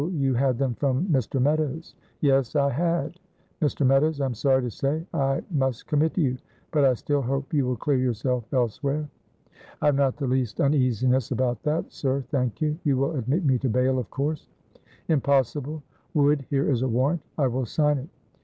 you 0.15 0.33
had 0.33 0.57
them 0.57 0.73
from 0.73 1.05
Mr. 1.09 1.39
Meadows?" 1.39 1.93
"Yes, 2.21 2.55
I 2.55 2.71
had!" 2.71 3.19
"Mr. 3.61 3.85
Meadows, 3.85 4.19
I 4.19 4.25
am 4.25 4.33
sorry 4.33 4.63
to 4.63 4.71
say 4.71 5.05
I 5.13 5.43
must 5.51 5.85
commit 5.85 6.17
you; 6.17 6.39
but 6.71 6.83
I 6.83 6.95
still 6.95 7.21
hope 7.21 7.53
you 7.53 7.67
will 7.67 7.75
clear 7.75 7.99
yourself 7.99 8.51
elsewhere." 8.51 9.07
"I 9.79 9.85
have 9.85 9.95
not 9.95 10.17
the 10.17 10.25
least 10.25 10.59
uneasiness 10.59 11.29
about 11.29 11.61
that, 11.61 11.93
sir, 11.93 12.21
thank 12.31 12.61
you. 12.61 12.79
You 12.83 12.97
will 12.97 13.15
admit 13.15 13.45
me 13.45 13.59
to 13.59 13.69
bail, 13.69 13.99
of 13.99 14.09
course?" 14.09 14.47
"Impossible! 15.07 15.83
Wood, 16.15 16.45
here 16.49 16.67
is 16.67 16.81
a 16.81 16.87
warrant, 16.89 17.21
I 17.37 17.45
will 17.45 17.67
sign 17.67 17.99
it." 17.99 18.09